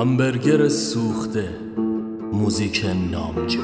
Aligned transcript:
همبرگر 0.00 0.68
سوخته 0.68 1.48
موزیک 2.32 2.84
نامجو. 2.84 3.60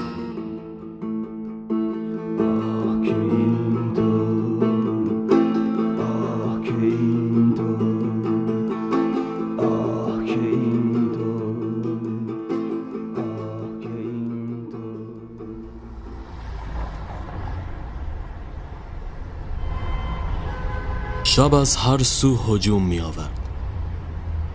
شب 21.24 21.54
از 21.54 21.76
هر 21.76 22.02
سو 22.02 22.36
هجوم 22.36 22.86
می 22.86 23.00
آورد 23.00 23.35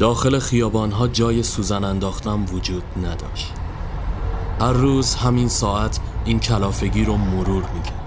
داخل 0.02 0.40
خیابانها 0.40 1.08
جای 1.08 1.44
سوزن 1.44 1.84
انداختن 1.84 2.46
وجود 2.46 2.84
نداشت. 2.98 3.52
هر 4.60 4.72
روز 4.72 5.16
همین 5.16 5.48
ساعت 5.48 6.00
این 6.26 6.40
کلافگی 6.40 7.06
رو 7.06 7.18
مرور 7.18 7.64
می‌کرد. 7.74 8.02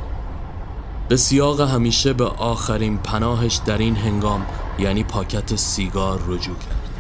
به 1.09 1.17
سیاق 1.17 1.61
همیشه 1.61 2.13
به 2.13 2.25
آخرین 2.25 2.99
پناهش 2.99 3.61
در 3.67 3.79
این 3.79 3.97
هنگام 3.97 4.47
یعنی 4.79 5.05
پاکت 5.05 5.57
سیگار 5.57 6.21
رجوع 6.29 6.57
کرد. 6.57 6.91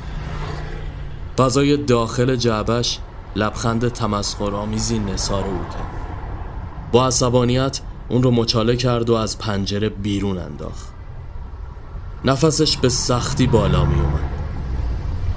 فضای 1.38 1.76
داخل 1.76 2.36
جعبش 2.36 2.98
لبخند 3.36 3.88
تمسخرآمیزی 3.88 4.98
نثار 4.98 5.44
او 5.44 5.58
کرد. 5.72 5.90
با 6.92 7.06
عصبانیت 7.06 7.80
اون 8.08 8.22
رو 8.22 8.30
مچاله 8.30 8.76
کرد 8.76 9.10
و 9.10 9.14
از 9.14 9.38
پنجره 9.38 9.88
بیرون 9.88 10.38
انداخت. 10.38 10.88
نفسش 12.24 12.76
به 12.76 12.88
سختی 12.88 13.46
بالا 13.46 13.84
می 13.84 14.00
اومد 14.00 14.33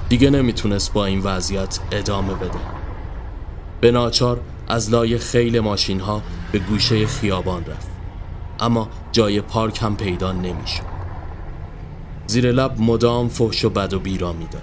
دیگه 0.08 0.30
نمی‌تونست 0.30 0.92
با 0.92 1.04
این 1.04 1.20
وضعیت 1.20 1.78
ادامه 1.92 2.34
بده. 2.34 2.58
به 3.80 3.90
ناچار 3.90 4.40
از 4.68 4.90
لای 4.90 5.18
خیل 5.18 5.60
ماشین 5.60 6.00
ها 6.00 6.22
به 6.52 6.58
گوشه 6.58 7.06
خیابان 7.06 7.64
رفت. 7.64 7.88
اما 8.60 8.88
جای 9.12 9.40
پارک 9.40 9.82
هم 9.82 9.96
پیدا 9.96 10.32
نمی‌شد. 10.32 10.82
زیر 12.26 12.52
لب 12.52 12.80
مدام 12.80 13.28
فحش 13.28 13.64
و 13.64 13.70
بد 13.70 13.94
و 13.94 13.98
بیرا 13.98 14.32
می‌داد. 14.32 14.62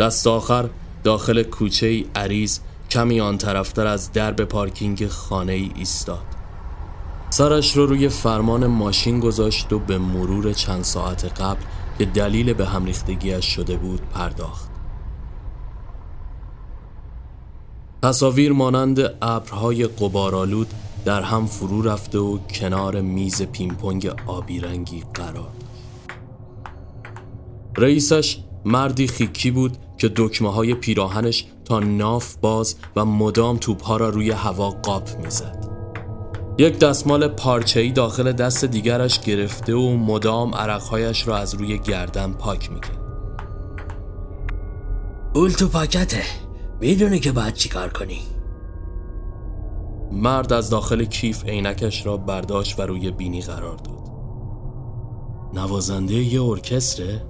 دست 0.00 0.26
آخر 0.26 0.68
داخل 1.04 1.42
کوچه 1.42 1.86
ای 1.86 2.06
عریض 2.14 2.58
کمی 2.90 3.20
آن 3.20 3.38
طرفتر 3.38 3.86
از 3.86 4.12
درب 4.12 4.44
پارکینگ 4.44 5.06
خانه 5.06 5.52
ای 5.52 5.70
ایستاد. 5.74 6.24
سرش 7.30 7.76
رو 7.76 7.86
روی 7.86 8.08
فرمان 8.08 8.66
ماشین 8.66 9.20
گذاشت 9.20 9.72
و 9.72 9.78
به 9.78 9.98
مرور 9.98 10.52
چند 10.52 10.84
ساعت 10.84 11.40
قبل 11.40 11.60
که 11.98 12.04
دلیل 12.04 12.52
به 12.52 12.66
هم 12.66 12.84
ریختگیش 12.84 13.44
شده 13.44 13.76
بود 13.76 14.00
پرداخت 14.00 14.70
تصاویر 18.02 18.52
مانند 18.52 19.00
ابرهای 19.22 19.86
قبارآلود 19.86 20.66
در 21.04 21.22
هم 21.22 21.46
فرو 21.46 21.82
رفته 21.82 22.18
و 22.18 22.38
کنار 22.38 23.00
میز 23.00 23.42
پینپونگ 23.42 24.12
آبی 24.26 24.60
رنگی 24.60 25.02
قرار. 25.14 25.50
رئیسش 27.76 28.38
مردی 28.64 29.06
خیکی 29.06 29.50
بود 29.50 29.76
که 29.98 30.12
دکمه 30.16 30.52
های 30.52 30.74
پیراهنش 30.74 31.46
تا 31.64 31.80
ناف 31.80 32.36
باز 32.36 32.76
و 32.96 33.04
مدام 33.04 33.56
توپها 33.56 33.96
را 33.96 34.08
روی 34.08 34.30
هوا 34.30 34.70
قاپ 34.70 35.08
می‌زد. 35.24 35.57
یک 36.60 36.78
دستمال 36.78 37.28
پارچه‌ای 37.28 37.92
داخل 37.92 38.32
دست 38.32 38.64
دیگرش 38.64 39.20
گرفته 39.20 39.74
و 39.74 39.96
مدام 39.96 40.54
عرقهایش 40.54 41.28
را 41.28 41.36
از 41.36 41.54
روی 41.54 41.78
گردن 41.78 42.32
پاک 42.32 42.72
می‌کرد. 42.72 42.98
پول 45.34 45.50
تو 45.50 45.68
پاکته 45.68 46.22
می‌دونی 46.80 47.20
که 47.20 47.32
باید 47.32 47.54
چیکار 47.54 47.88
کنی 47.88 48.20
مرد 50.12 50.52
از 50.52 50.70
داخل 50.70 51.04
کیف 51.04 51.44
عینکش 51.44 52.06
را 52.06 52.16
برداشت 52.16 52.80
و 52.80 52.82
روی 52.82 53.10
بینی 53.10 53.40
قرار 53.40 53.76
داد. 53.76 54.08
نوازنده 55.54 56.14
یه 56.14 56.42
ارکستره؟ 56.42 57.22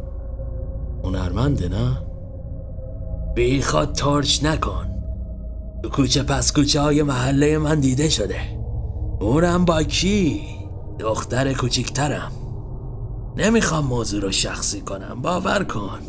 هنرمنده 1.04 1.68
نه؟ 1.68 2.06
بیخواد 3.34 3.92
ترچ 3.92 4.44
نکن 4.44 4.86
تو 5.82 5.88
کوچه 5.88 6.22
پس 6.22 6.52
کوچه 6.52 6.80
های 6.80 7.02
محله 7.02 7.58
من 7.58 7.80
دیده 7.80 8.08
شده 8.08 8.57
اونم 9.20 9.64
با 9.64 9.82
کی؟ 9.82 10.42
دختر 10.98 11.52
کوچیکترم 11.52 12.32
نمی‌خوام 13.36 13.86
موضوع 13.86 14.22
رو 14.22 14.30
شخصی 14.30 14.80
کنم 14.80 15.22
باور 15.22 15.64
کن 15.64 16.00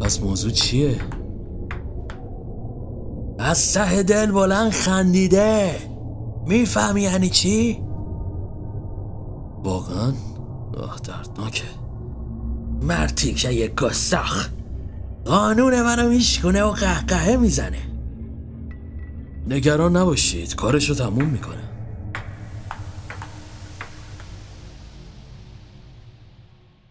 پس 0.00 0.20
موضوع 0.20 0.50
چیه؟ 0.50 1.00
از 3.38 3.74
ته 3.74 4.02
دل 4.02 4.32
بلند 4.32 4.72
خندیده 4.72 5.76
می‌فهمی 6.46 7.02
یعنی 7.02 7.28
چی؟ 7.28 7.82
واقعا؟ 9.64 10.12
آه 10.82 10.96
دردناکه 11.04 11.64
مرتی 12.82 13.34
که 13.34 13.50
یک 13.50 13.74
گستاخ 13.74 14.48
قانون 15.24 15.82
منو 15.82 16.08
میشکنه 16.08 16.62
و 16.62 16.70
قهقهه 16.70 17.36
می‌زنه 17.36 17.78
نگران 19.50 19.96
نباشید 19.96 20.54
کارشو 20.54 20.94
تموم 20.94 21.24
می‌کنه. 21.24 21.68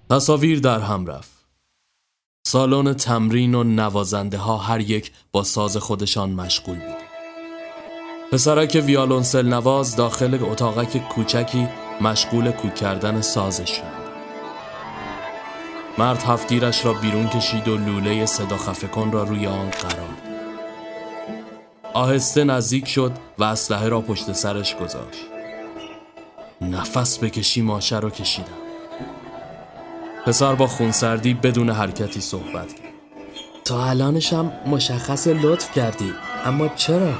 تصاویر 0.10 0.60
در 0.60 0.80
هم 0.80 1.06
رفت. 1.06 1.46
سالن 2.48 2.94
تمرین 2.94 3.56
و 3.56 3.64
نوازنده 3.64 4.38
ها 4.38 4.58
هر 4.58 4.80
یک 4.80 5.12
با 5.32 5.44
ساز 5.44 5.78
خودشان 5.78 6.30
مشغول 6.30 6.76
بود. 6.76 6.98
پسرک 8.32 8.84
ویالونسل 8.86 9.48
نواز 9.48 9.96
داخل 9.96 10.40
اتاقک 10.42 10.98
کوچکی 11.10 11.68
مشغول 12.02 12.52
کوک 12.52 12.76
کردن 12.76 13.22
سازش 13.22 13.72
شد. 13.72 14.00
مرد 15.98 16.24
هفتیرش 16.24 16.86
را 16.86 16.94
بیرون 16.94 17.30
کشید 17.30 17.68
و 17.68 17.78
لوله 17.78 18.26
صدا 18.26 18.58
خفه 18.58 18.88
کن 18.88 19.12
را 19.12 19.24
روی 19.24 19.48
آن 19.48 19.70
قرار 19.70 20.08
داد. 20.24 20.29
آهسته 21.94 22.44
نزدیک 22.44 22.88
شد 22.88 23.12
و 23.38 23.44
اسلحه 23.44 23.90
را 23.90 24.02
پشت 24.02 24.34
سرش 24.34 24.76
گذاشت. 24.76 25.26
نفس 26.62 27.20
بکشی 27.24 27.62
ماشه 27.62 28.00
رو 28.00 28.10
کشیدم. 28.10 28.48
پسر 30.26 30.56
با 30.56 30.68
خونسردی 30.68 31.34
بدون 31.34 31.70
حرکتی 31.70 32.22
صحبت 32.22 32.74
کرد. 32.74 32.90
تا 33.66 33.86
الانشم 33.86 34.52
مشخص 34.66 35.28
لطف 35.28 35.72
کردی 35.72 36.14
اما 36.46 36.68
چرا؟ 36.68 37.14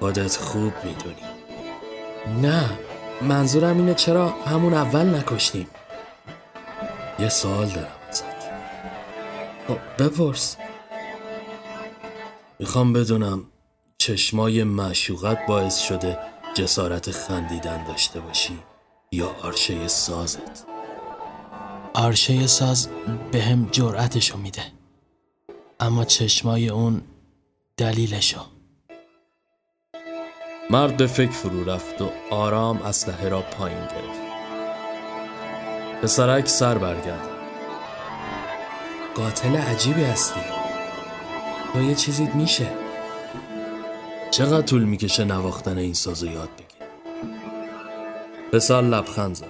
خودت 0.00 0.36
خوب 0.36 0.72
می‌دونی. 0.84 1.28
نه 2.42 2.70
منظورم 3.22 3.76
اینه 3.76 3.94
چرا 3.94 4.28
همون 4.28 4.74
اول 4.74 5.14
نکشتیم. 5.14 5.66
یه 7.18 7.28
سوال 7.28 7.66
دارم 7.66 7.88
ازت. 8.10 8.24
خب، 9.68 10.04
بپرس. 10.04 10.56
می‌خوام 12.60 12.92
بدونم 12.92 13.44
چشمای 13.98 14.64
معشوقت 14.64 15.46
باعث 15.46 15.78
شده 15.78 16.18
جسارت 16.54 17.10
خندیدن 17.10 17.84
داشته 17.84 18.20
باشی 18.20 18.58
یا 19.12 19.30
آرشه 19.42 19.88
سازت؟ 19.88 20.66
آرشه 21.94 22.46
ساز 22.46 22.88
به 23.32 23.42
هم 23.42 23.68
جرأتشو 23.72 24.38
میده. 24.38 24.62
اما 25.80 26.04
چشمای 26.04 26.68
اون 26.68 27.02
دلیلشو. 27.76 28.40
مرد 30.70 30.96
به 30.96 31.06
فکر 31.06 31.30
فرو 31.30 31.64
رفت 31.64 32.02
و 32.02 32.10
آرام 32.30 32.82
اسلحه 32.82 33.28
را 33.28 33.42
پایین 33.42 33.80
گرفت. 33.80 34.20
پسرک 36.02 36.48
سر 36.48 36.78
برگرد 36.78 37.28
قاتل 39.14 39.56
عجیبی 39.56 40.02
هستی. 40.04 40.57
تو 41.72 41.82
یه 41.82 41.94
چیزیت 41.94 42.34
میشه. 42.34 42.66
چقدر 44.30 44.62
طول 44.62 44.84
می‌کشه 44.84 45.24
نواختن 45.24 45.78
این 45.78 45.94
سازو 45.94 46.26
یاد 46.26 46.48
بگیر 46.48 46.88
پسر 48.52 48.82
لبخند 48.82 49.34
زد 49.34 49.46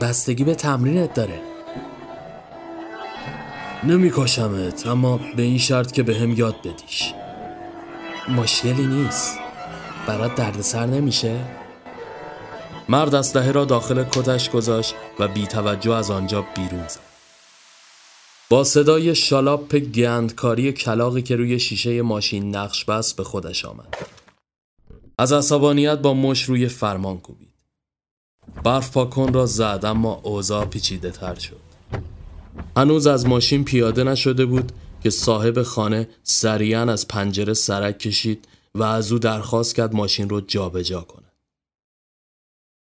بستگی 0.00 0.44
به 0.44 0.54
تمرینت 0.54 1.14
داره. 1.14 1.40
نمیکشمت 3.84 4.86
اما 4.86 5.20
به 5.36 5.42
این 5.42 5.58
شرط 5.58 5.92
که 5.92 6.02
به 6.02 6.14
هم 6.14 6.32
یاد 6.32 6.56
بدیش. 6.60 7.14
مشکلی 8.28 8.86
نیست. 8.86 9.38
برات 10.06 10.34
دردسر 10.34 10.86
نمیشه؟ 10.86 11.40
مرد 12.88 13.14
اسلحه 13.14 13.52
را 13.52 13.64
داخل 13.64 14.04
کتش 14.04 14.50
گذاشت 14.50 14.94
و 15.18 15.28
بی 15.28 15.46
توجه 15.46 15.94
از 15.94 16.10
آنجا 16.10 16.44
بیرون 16.54 16.88
زد. 16.88 17.07
با 18.50 18.64
صدای 18.64 19.14
شالاپ 19.14 19.76
گندکاری 19.76 20.72
کلاقی 20.72 21.22
که 21.22 21.36
روی 21.36 21.58
شیشه 21.58 22.02
ماشین 22.02 22.56
نقش 22.56 22.84
بست 22.84 23.16
به 23.16 23.24
خودش 23.24 23.64
آمد. 23.64 23.94
از 25.18 25.32
عصبانیت 25.32 25.98
با 25.98 26.14
مش 26.14 26.42
روی 26.42 26.68
فرمان 26.68 27.18
کوبید. 27.18 27.54
برف 28.64 28.92
پاکن 28.92 29.32
را 29.32 29.46
زد 29.46 29.80
اما 29.84 30.20
اوضاع 30.22 30.64
پیچیده 30.64 31.10
تر 31.10 31.34
شد. 31.34 31.60
هنوز 32.76 33.06
از 33.06 33.26
ماشین 33.26 33.64
پیاده 33.64 34.04
نشده 34.04 34.46
بود 34.46 34.72
که 35.02 35.10
صاحب 35.10 35.62
خانه 35.62 36.08
سریعا 36.22 36.82
از 36.92 37.08
پنجره 37.08 37.54
سرک 37.54 37.98
کشید 37.98 38.48
و 38.74 38.82
از 38.82 39.12
او 39.12 39.18
درخواست 39.18 39.74
کرد 39.74 39.94
ماشین 39.94 40.28
رو 40.28 40.40
جابجا 40.40 41.00
کنه. 41.00 41.32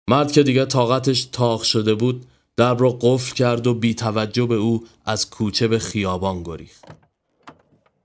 مرد 0.10 0.31
که 0.31 0.44
دیگه 0.44 0.65
طاقتش 0.65 1.25
تاق 1.25 1.63
شده 1.63 1.95
بود 1.95 2.25
در 2.57 2.73
رو 2.73 2.97
قفل 3.01 3.35
کرد 3.35 3.67
و 3.67 3.73
بی 3.73 3.94
توجه 3.94 4.45
به 4.45 4.55
او 4.55 4.83
از 5.05 5.29
کوچه 5.29 5.67
به 5.67 5.79
خیابان 5.79 6.44
گریخت. 6.44 6.85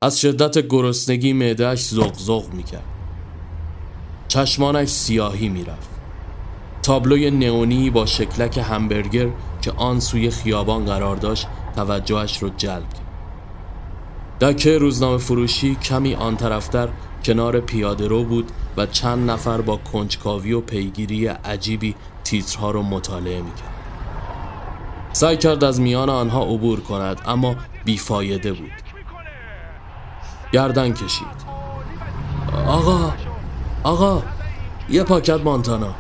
از 0.02 0.20
شدت 0.20 0.68
گرسنگی 0.68 1.32
معدهش 1.32 1.84
زغزغ 1.84 2.52
می‌کرد. 2.52 2.84
چشمانش 4.28 4.88
سیاهی 4.88 5.48
می‌رفت. 5.48 5.88
تابلوی 6.82 7.30
نئونی 7.30 7.90
با 7.90 8.06
شکلک 8.06 8.58
همبرگر 8.58 9.28
که 9.62 9.72
آن 9.72 10.00
سوی 10.00 10.30
خیابان 10.30 10.84
قرار 10.84 11.16
داشت 11.16 11.46
توجهش 11.76 12.38
رو 12.38 12.48
جلب 12.48 12.88
کرد. 12.88 13.08
دکه 14.40 14.78
روزنامه 14.78 15.18
فروشی 15.18 15.74
کمی 15.74 16.14
آن 16.14 16.36
طرفتر 16.36 16.88
کنار 17.24 17.60
پیاده 17.60 18.08
رو 18.08 18.24
بود 18.24 18.50
و 18.76 18.86
چند 18.86 19.30
نفر 19.30 19.60
با 19.60 19.76
کنجکاوی 19.76 20.52
و 20.52 20.60
پیگیری 20.60 21.26
عجیبی 21.26 21.94
تیترها 22.24 22.70
رو 22.70 22.82
مطالعه 22.82 23.42
می‌کرد. 23.42 23.77
سعی 25.18 25.36
کرد 25.36 25.64
از 25.64 25.80
میان 25.80 26.10
آنها 26.10 26.42
عبور 26.42 26.80
کند 26.80 27.20
اما 27.26 27.56
بیفایده 27.84 28.52
بود. 28.52 28.70
گردن 30.52 30.92
کشید. 30.92 31.26
آقا 32.66 33.12
آقا 33.82 34.22
یه 34.88 35.02
پاکت 35.02 35.40
مانتانا 35.40 35.94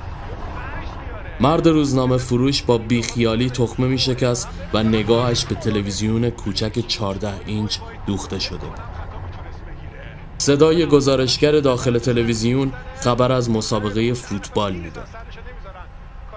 مرد 1.40 1.68
روزنامه 1.68 2.16
فروش 2.16 2.62
با 2.62 2.78
بیخیالی 2.78 3.50
تخمه 3.50 3.86
می 3.86 3.98
شکست 3.98 4.48
و 4.72 4.82
نگاهش 4.82 5.44
به 5.44 5.54
تلویزیون 5.54 6.30
کوچک 6.30 6.86
14 6.88 7.32
اینچ 7.46 7.78
دوخته 8.06 8.38
شده. 8.38 8.66
صدای 10.38 10.86
گزارشگر 10.86 11.60
داخل 11.60 11.98
تلویزیون 11.98 12.72
خبر 13.00 13.32
از 13.32 13.50
مسابقه 13.50 14.14
فوتبال 14.14 14.72
می‌داد. 14.72 15.27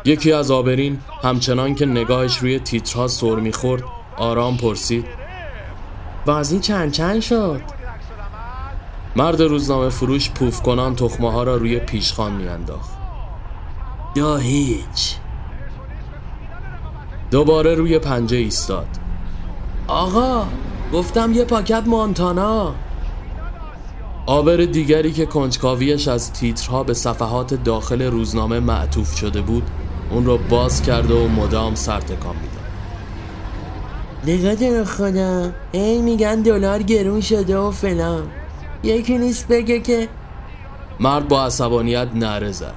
یکی 0.06 0.34
از 0.34 0.52
آبرین 0.52 1.00
همچنان 1.24 1.76
که 1.76 1.86
نگاهش 1.86 2.38
روی 2.38 2.60
تیترها 2.60 3.08
سر 3.08 3.36
می‌خورد 3.36 3.84
آرام 4.18 4.58
پرسید. 4.58 5.06
بازی 6.26 6.60
چند 6.60 6.92
چند 6.92 7.22
شد؟ 7.22 7.62
مرد 9.16 9.42
روزنامه 9.42 9.90
فروش 9.90 10.30
پوف 10.30 10.62
کنان 10.62 10.96
تخمه 10.96 11.32
ها 11.32 11.44
را 11.44 11.56
روی 11.56 11.80
پیشخان 11.80 12.32
میانداخت. 12.32 12.92
یا 14.16 14.36
هیچ. 14.36 15.16
دوباره 17.32 17.76
روی 17.76 18.00
پنجه 18.00 18.38
ایستاد. 18.38 18.88
آقا 19.88 20.46
گفتم 20.94 21.34
یه 21.34 21.46
پاکت 21.46 21.84
مانتانا 21.88 22.74
آبر 24.26 24.56
دیگری 24.56 25.12
که 25.12 25.26
کنجکاویش 25.26 26.08
از 26.08 26.34
تیترها 26.34 26.84
به 26.84 26.94
صفحات 26.94 27.54
داخل 27.54 28.02
روزنامه 28.02 28.60
معطوف 28.60 29.16
شده 29.16 29.42
بود 29.42 29.64
اون 30.12 30.26
رو 30.26 30.38
باز 30.38 30.82
کرده 30.82 31.14
و 31.14 31.28
مدام 31.28 31.76
سر 31.76 32.00
تکان 32.00 32.36
می‌داد. 32.36 32.62
نگاه 34.26 34.84
خودم. 34.84 35.54
ای 35.72 36.02
میگن 36.02 36.42
دلار 36.42 36.84
گرون 36.84 37.22
شده 37.22 37.58
و 37.58 37.72
فلان. 37.72 38.28
یکی 38.84 39.18
نیست 39.18 39.48
بگه 39.48 39.80
که 39.80 40.10
مرد 41.00 41.28
با 41.28 41.46
عصبانیت 41.46 42.08
نره 42.16 42.52
زد. 42.52 42.74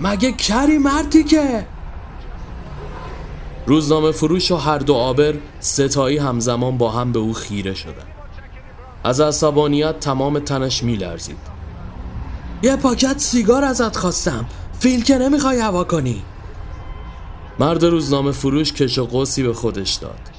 مگه 0.00 0.32
کری 0.32 0.78
مردی 0.78 1.24
که؟ 1.24 1.66
روزنامه 3.66 4.12
فروش 4.12 4.50
و 4.50 4.56
هر 4.56 4.78
دو 4.78 4.94
آبر 4.94 5.34
ستایی 5.60 6.18
همزمان 6.18 6.78
با 6.78 6.90
هم 6.90 7.12
به 7.12 7.18
او 7.18 7.34
خیره 7.34 7.74
شدند 7.74 8.06
از 9.04 9.20
عصبانیت 9.20 10.00
تمام 10.00 10.38
تنش 10.38 10.82
میلرزید. 10.82 11.58
یه 12.62 12.76
پاکت 12.76 13.18
سیگار 13.18 13.64
ازت 13.64 13.96
خواستم. 13.96 14.46
فیل 14.80 15.04
که 15.04 15.18
نمی‌خوای 15.18 15.60
هوا 15.60 15.84
کنی. 15.84 16.22
مرد 17.58 17.84
روزنامه 17.84 18.32
فروش 18.32 18.72
کش 18.72 18.98
و 18.98 19.06
قوسی 19.06 19.42
به 19.42 19.52
خودش 19.52 19.94
داد. 19.94 20.30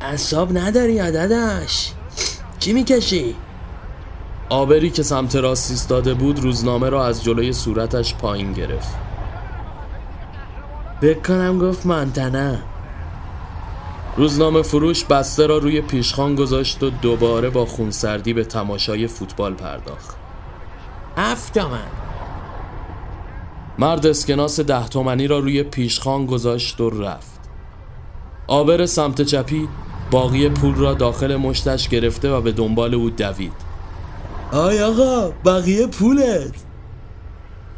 اصاب 0.00 0.58
نداری 0.58 0.98
عددش. 0.98 1.92
چی 2.58 2.72
می‌کشی؟ 2.72 3.34
آبری 4.48 4.90
که 4.90 5.02
سمت 5.02 5.36
راست 5.36 5.70
ایستاده 5.70 6.14
بود 6.14 6.40
روزنامه 6.40 6.88
را 6.88 7.06
از 7.06 7.24
جلوی 7.24 7.52
صورتش 7.52 8.14
پایین 8.14 8.52
گرفت. 8.52 8.94
بکنم 11.02 11.58
گفت 11.58 11.86
منتنه. 11.86 12.62
روزنامه 14.16 14.62
فروش 14.62 15.04
بسته 15.04 15.46
را 15.46 15.58
روی 15.58 15.80
پیشخان 15.80 16.34
گذاشت 16.34 16.82
و 16.82 16.90
دوباره 16.90 17.50
با 17.50 17.66
خونسردی 17.66 18.32
به 18.32 18.44
تماشای 18.44 19.06
فوتبال 19.06 19.54
پرداخت. 19.54 20.16
هفت 21.16 21.58
تومن. 21.58 22.01
مرد 23.78 24.06
اسکناس 24.06 24.60
ده 24.60 24.88
تومنی 24.88 25.26
را 25.26 25.38
روی 25.38 25.62
پیشخان 25.62 26.26
گذاشت 26.26 26.80
و 26.80 26.90
رفت. 26.90 27.40
آبر 28.46 28.86
سمت 28.86 29.22
چپی 29.22 29.68
باقی 30.10 30.48
پول 30.48 30.74
را 30.74 30.94
داخل 30.94 31.36
مشتش 31.36 31.88
گرفته 31.88 32.30
و 32.30 32.40
به 32.40 32.52
دنبال 32.52 32.94
او 32.94 33.10
دوید. 33.10 33.52
آی 34.52 34.82
آقا 34.82 35.32
بقیه 35.44 35.86
پولت. 35.86 36.54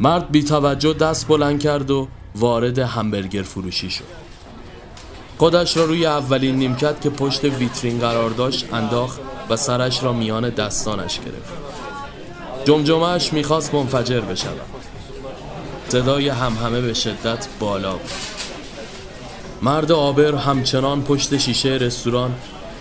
مرد 0.01 0.31
بی 0.31 0.45
توجه 0.45 0.93
دست 0.93 1.29
بلند 1.29 1.61
کرد 1.61 1.91
و 1.91 2.09
وارد 2.37 2.79
همبرگر 2.79 3.43
فروشی 3.43 3.91
شد. 3.91 4.05
خودش 5.39 5.77
را 5.77 5.85
روی 5.85 6.07
اولین 6.07 6.57
نیمکت 6.57 7.01
که 7.01 7.11
پشت 7.11 7.45
ویترین 7.45 7.99
قرار 7.99 8.31
داشت 8.31 8.75
انداخت 8.75 9.21
و 9.51 9.57
سرش 9.57 10.03
را 10.03 10.13
میان 10.13 10.49
دستانش 10.49 11.21
گرفت. 11.21 11.53
جمجمهش 12.65 13.33
می‌خواست 13.33 13.75
منفجر 13.75 14.21
بشود. 14.21 14.74
صدای 15.95 16.29
همهمه 16.29 16.81
به 16.81 16.95
شدت 16.95 17.47
بالا 17.61 17.93
بود. 17.93 18.11
مرد 19.63 19.93
آبر 19.93 20.35
همچنان 20.35 21.03
پشت 21.03 21.39
شیشه 21.39 21.69
رستوران 21.69 22.35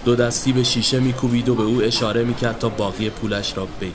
دو 0.06 0.15
دستی 0.15 0.54
به 0.54 0.63
شیشه 0.63 1.00
میکوبید 1.00 1.50
و 1.50 1.56
به 1.56 1.63
او 1.63 1.81
اشاره 1.81 2.24
می‌کرد 2.24 2.60
تا 2.60 2.69
باقی 2.69 3.10
پولش 3.10 3.57
را 3.57 3.68
بگیر 3.81 3.94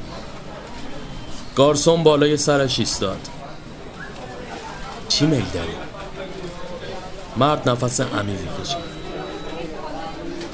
گارسون 1.56 2.02
بالای 2.02 2.36
سرش 2.36 2.78
ایستاد. 2.78 3.28
چی 5.08 5.26
میل 5.26 5.44
داری؟ 5.54 5.72
مرد 7.36 7.68
نفس 7.68 8.00
عمیقی 8.00 8.48
کشید. 8.62 8.76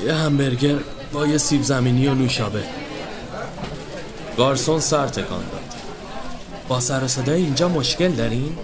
یه 0.06 0.14
همبرگر 0.14 0.76
با 1.12 1.26
یه 1.26 1.38
سیب 1.38 1.62
زمینی 1.62 2.06
و 2.06 2.14
نوشابه. 2.14 2.64
گارسون 4.36 4.80
سر 4.80 5.06
تکان 5.06 5.44
داد. 5.52 5.63
با 6.68 6.80
سر 6.80 7.04
و 7.04 7.08
صدای 7.08 7.42
اینجا 7.42 7.68
مشکل 7.68 8.08
دارین؟ 8.08 8.56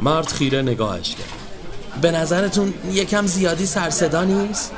مرد 0.00 0.26
خیره 0.28 0.62
نگاهش 0.62 1.10
کرد. 1.10 2.00
به 2.00 2.10
نظرتون 2.10 2.74
یکم 2.92 3.26
زیادی 3.26 3.66
سرصدا 3.66 4.24
نیست؟ 4.24 4.72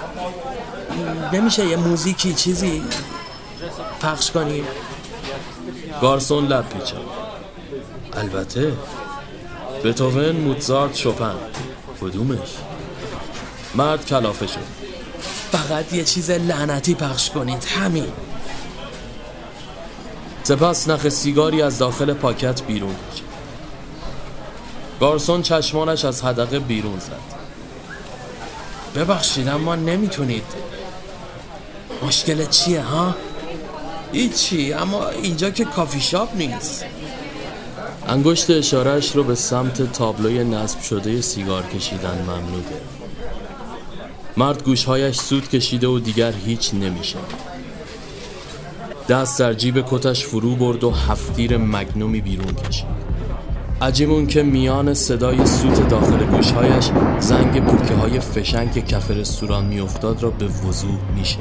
نمیشه 1.33 1.67
یه 1.67 1.77
موزیکی 1.77 2.35
چیزی؟ 2.35 2.83
پخش 4.01 4.31
کنیم؟ 4.31 4.65
گارسون 6.01 6.47
لب 6.47 6.69
پیچم 6.69 7.01
البته 8.13 8.73
بتوون 9.85 10.37
موتزارت 10.37 10.95
شپن. 10.95 11.35
کدومش؟ 12.01 12.49
مرد 13.75 14.07
کلافه 14.07 14.47
شد. 14.47 14.79
فقط 15.53 15.93
یه 15.93 16.05
چیز 16.05 16.31
لعنتی 16.31 16.95
پخش 16.95 17.31
کنید 17.31 17.65
همین. 17.65 18.13
سپس 20.49 20.89
نخ 20.89 21.09
سیگاری 21.09 21.63
از 21.63 21.79
داخل 21.79 22.13
پاکت 22.13 22.63
بیرون 22.63 22.95
کشید. 23.13 23.25
گارسون 25.01 25.43
چشمانش 25.43 26.05
از 26.05 26.25
حدقه 26.25 26.59
بیرون 26.59 26.99
زد. 26.99 27.21
ببخشید 28.95 29.49
اما 29.49 29.77
نمی‌تونید. 29.77 30.43
مشکل 32.03 32.47
چیه 32.47 32.83
ها؟ 32.83 33.15
هیچی 34.13 34.73
اما 34.73 35.09
اینجا 35.09 35.51
که 35.51 35.65
کافی 35.65 36.01
شاپ 36.01 36.37
نیست. 36.37 36.85
انگشت 38.07 38.51
اشارهش 38.51 39.17
رو 39.17 39.25
به 39.25 39.35
سمت 39.35 39.93
تابلوی 39.93 40.45
نصب 40.45 40.81
شده 40.81 41.21
سیگار 41.21 41.67
کشیدن 41.67 42.23
ممنوع 42.23 42.63
گرفت 42.63 42.99
مرد 44.37 44.63
گوشهایش 44.63 45.17
سود 45.17 45.49
کشیده 45.49 45.87
و 45.87 45.99
دیگر 45.99 46.33
هیچ 46.33 46.75
نمیشه 46.75 47.19
دست 49.09 49.39
در 49.39 49.55
جیب 49.55 49.85
کتش 49.91 50.25
فرو 50.27 50.57
برد 50.57 50.85
و 50.85 50.91
هفتیر 50.91 51.57
مگنومی 51.57 52.21
بیرون 52.21 52.55
کشید. 52.55 52.87
عجیب 53.83 54.29
که 54.29 54.43
میان 54.43 54.95
صدای 54.95 55.47
سوت 55.47 55.89
داخل 55.89 56.25
گوشهایش 56.25 56.91
زنگ 57.19 57.65
پوکه 57.65 57.95
های 57.95 58.21
فشنگ 58.21 58.73
که 58.73 58.83
کف 58.83 59.11
رستوران 59.11 59.65
میافتاد 59.65 60.23
را 60.23 60.31
به 60.31 60.47
وضوح 60.47 60.99
میشه 61.17 61.39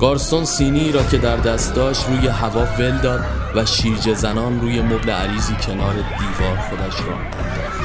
گارسون 0.00 0.44
سینی 0.44 0.92
را 0.92 1.02
که 1.02 1.18
در 1.18 1.36
دست 1.36 1.74
داشت 1.74 2.06
روی 2.08 2.28
هوا 2.28 2.64
ول 2.78 2.98
داد 2.98 3.20
و 3.54 3.64
شیرجه 3.64 4.14
زنان 4.14 4.60
روی 4.60 4.80
مبل 4.80 5.10
عریضی 5.10 5.54
کنار 5.54 5.94
دیوار 5.94 6.56
خودش 6.56 7.00
را 7.00 7.14
انداخت. 7.14 7.77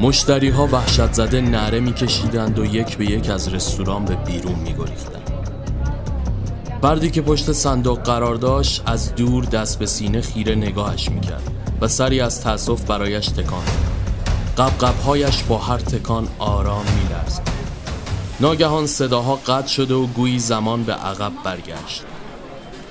مشتری 0.00 0.48
ها 0.48 0.66
وحشت 0.66 1.12
زده 1.12 1.40
نعره 1.40 1.80
میکشیدند 1.80 2.58
و 2.58 2.64
یک 2.64 2.96
به 2.96 3.04
یک 3.04 3.30
از 3.30 3.54
رستوران 3.54 4.04
به 4.04 4.14
بیرون 4.14 4.54
میگریختند. 4.54 5.30
فردی 6.82 7.10
که 7.10 7.22
پشت 7.22 7.52
صندوق 7.52 7.98
قرار 7.98 8.34
داشت 8.34 8.82
از 8.86 9.14
دور 9.14 9.44
دست 9.44 9.78
به 9.78 9.86
سینه 9.86 10.20
خیره 10.20 10.54
نگاهش 10.54 11.08
می‌کرد 11.08 11.42
و 11.80 11.88
سری 11.88 12.20
از 12.20 12.40
تأسف 12.40 12.84
برایش 12.84 13.26
تکان 13.26 13.64
قبقبهایش 14.58 15.42
با 15.42 15.58
هر 15.58 15.78
تکان 15.78 16.28
آرام 16.38 16.84
میلرزد 17.02 17.42
ناگهان 18.40 18.86
صداها 18.86 19.36
قطع 19.36 19.66
شده 19.66 19.94
و 19.94 20.06
گویی 20.06 20.38
زمان 20.38 20.82
به 20.82 20.92
عقب 20.92 21.32
برگشت. 21.44 22.02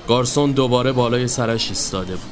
گارسون 0.07 0.51
دوباره 0.51 0.91
بالای 0.91 1.27
سرش 1.27 1.69
ایستاده 1.69 2.13
بود. 2.13 2.31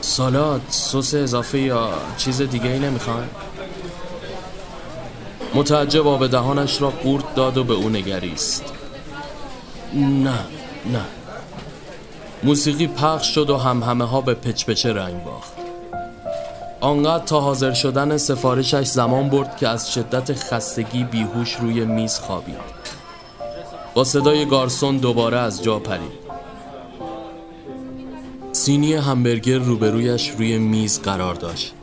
سالاد، 0.00 0.60
سس 0.68 1.14
اضافه 1.14 1.58
یا 1.58 1.90
چیز 2.16 2.42
دیگه 2.42 2.70
ای 2.70 2.78
نمی‌خوان؟ 2.78 3.28
متعجب 5.54 6.06
آب 6.06 6.26
دهانش 6.26 6.82
را 6.82 6.90
قورت 6.90 7.34
داد 7.34 7.58
و 7.58 7.64
به 7.64 7.74
او 7.74 7.88
نگریست. 7.88 8.64
نه 9.94 10.38
نه. 10.92 11.04
موسیقی 12.42 12.86
پخش 12.86 13.34
شد 13.34 13.50
و 13.50 13.56
همهمه 13.56 14.04
ها 14.04 14.20
به 14.20 14.34
پچپچه 14.34 14.92
رنگ 14.92 15.24
باخت. 15.24 15.52
آنقدر 16.80 17.24
تا 17.24 17.40
حاضر 17.40 17.72
شدن 17.72 18.16
سفارشش 18.16 18.86
زمان 18.86 19.28
برد 19.28 19.56
که 19.56 19.68
از 19.68 19.92
شدت 19.92 20.32
خستگی 20.32 21.04
بیهوش 21.04 21.54
روی 21.54 21.84
میز 21.84 22.18
خوابید. 22.18 22.82
با 23.94 24.04
صدای 24.04 24.46
گارسون 24.46 24.96
دوباره 24.96 25.38
از 25.38 25.62
جا 25.62 25.78
پرید. 25.78 26.22
سینی 28.52 28.94
همبرگر 28.94 29.58
روبرویش 29.58 30.30
روی 30.30 30.58
میز 30.58 31.02
قرار 31.02 31.34
داشت. 31.34 31.74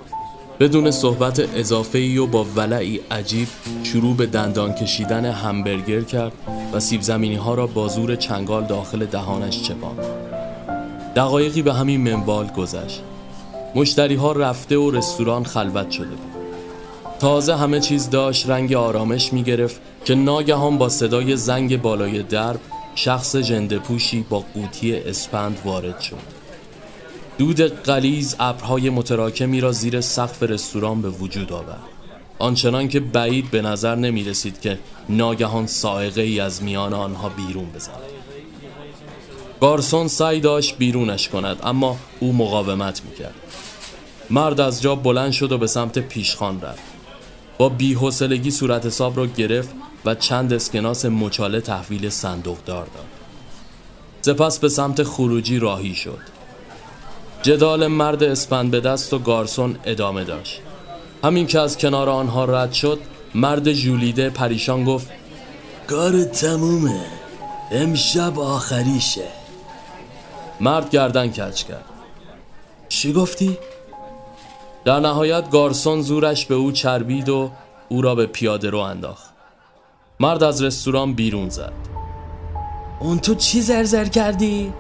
بدون 0.60 0.92
صحبت 0.92 1.40
اضافه 1.56 2.00
ای 2.00 2.18
و 2.18 2.28
با 2.28 2.44
ولعی 2.44 3.00
عجیب 3.12 3.48
شروع 3.84 4.16
به 4.16 4.26
دندان 4.26 4.74
کشیدن 4.74 5.26
همبرگر 5.26 6.02
کرد 6.02 6.32
و 6.74 6.80
سیب 6.80 7.02
زمینی 7.02 7.36
ها 7.36 7.54
را 7.54 7.68
با 7.68 7.88
زور 7.88 8.16
چنگال 8.16 8.66
داخل 8.66 9.06
دهانش 9.06 9.62
چپاند. 9.62 10.06
دقایقی 11.16 11.62
به 11.62 11.74
همین 11.74 12.02
منوال 12.02 12.48
گذشت. 12.48 13.02
مشتری 13.76 14.16
ها 14.16 14.32
رفته 14.32 14.78
و 14.78 14.92
رستوران 14.92 15.44
خلوت 15.44 15.92
شده 15.92 16.06
بود. 16.06 16.32
تازه 17.20 17.56
همه 17.56 17.80
چیز 17.80 18.10
داشت 18.10 18.50
رنگ 18.50 18.74
آرامش 18.74 19.34
می 19.34 19.44
گرفت 19.44 19.82
که 20.06 20.16
ناگهان 20.16 20.78
با 20.78 20.90
صدای 20.90 21.36
زنگ 21.36 21.82
بالای 21.82 22.24
درب 22.24 22.60
شخص 22.96 23.36
جنده 23.36 23.80
پوشی 23.80 24.26
با 24.30 24.44
قوطی 24.54 24.96
اسپند 24.96 25.58
وارد 25.66 26.00
شد. 26.00 26.39
دود 27.40 27.62
قلیز 27.62 28.36
ابرهای 28.40 28.90
متراکمی 28.90 29.62
را 29.62 29.72
زیر 29.72 30.02
سقف 30.02 30.44
رستوران 30.44 31.02
به 31.02 31.10
وجود 31.10 31.54
آورد. 31.54 31.82
آنچنان 32.40 32.88
که 32.88 33.00
بعید 33.00 33.52
به 33.52 33.62
نظر 33.62 33.96
نمی 33.96 34.24
رسید 34.24 34.62
که 34.62 34.80
ناگهان 35.10 35.68
سائقه 35.68 36.22
ای 36.22 36.40
از 36.40 36.64
میان 36.64 36.94
آنها 36.94 37.30
بیرون 37.30 37.70
بزند. 37.76 37.96
گارسون 39.62 40.08
سعی 40.08 40.40
داشت 40.40 40.78
بیرونش 40.78 41.30
کند 41.30 41.58
اما 41.64 41.98
او 42.20 42.34
مقاومت 42.34 43.02
می‌کرد. 43.06 43.36
مرد 44.30 44.62
از 44.62 44.82
جا 44.82 44.96
بلند 44.96 45.32
شد 45.32 45.52
و 45.52 45.58
به 45.58 45.68
سمت 45.68 46.00
پیشخان 46.00 46.62
رفت. 46.62 46.84
با 47.58 47.70
بیحسلگی 47.70 48.52
صورت 48.52 48.86
حساب 48.86 49.18
را 49.18 49.26
گرفت 49.26 49.70
و 50.06 50.16
چند 50.16 50.54
اسکناس 50.54 51.06
مچاله 51.06 51.62
تحویل 51.62 52.10
صندوق 52.10 52.58
دار 52.66 52.86
داد. 52.86 53.06
سپس 54.22 54.60
به 54.60 54.70
سمت 54.70 55.04
خروجی 55.04 55.60
راهی 55.60 55.96
شد. 55.96 56.39
جدال 57.42 57.88
مرد 57.88 58.24
اسپند 58.24 58.72
به 58.72 58.80
دست 58.80 59.14
و 59.14 59.20
گارسون 59.20 59.76
ادامه 59.86 60.24
داشت. 60.24 60.62
همین 61.24 61.48
که 61.48 61.60
از 61.60 61.78
کنار 61.78 62.10
آنها 62.10 62.46
رد 62.46 62.74
شد 62.74 63.00
مرد 63.36 63.74
جولیده 63.74 64.30
پریشان 64.30 64.84
گفت 64.84 65.08
کار 65.88 66.24
تمومه. 66.24 67.02
امشب 67.72 68.40
آخریشه. 68.40 69.28
مرد 70.62 70.90
گردن 70.90 71.28
کچ 71.28 71.64
کرد. 71.64 71.86
چی 72.90 73.14
گفتی؟ 73.14 73.58
در 74.86 75.00
نهایت 75.00 75.50
گارسون 75.50 76.02
زورش 76.02 76.46
به 76.46 76.56
او 76.56 76.72
چربید 76.72 77.30
و 77.30 77.52
او 77.90 78.02
را 78.02 78.16
به 78.16 78.26
پیاده 78.26 78.70
رو 78.70 78.80
انداخت. 78.80 79.30
مرد 80.20 80.44
از 80.44 80.64
رستوران 80.64 81.14
بیرون 81.14 81.50
زد. 81.50 81.74
اون 83.00 83.20
تو 83.20 83.36
چی 83.36 83.62
زرزر 83.62 84.06
کردی؟ 84.06 84.74